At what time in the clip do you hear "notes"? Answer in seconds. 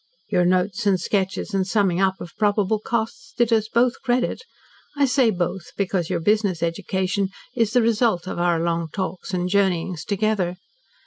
0.45-0.87